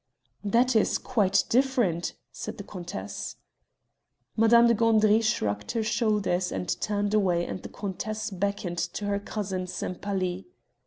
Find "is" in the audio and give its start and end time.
0.75-0.97